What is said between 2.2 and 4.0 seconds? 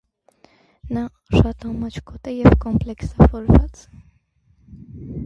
է և կոմպլեքսավորված։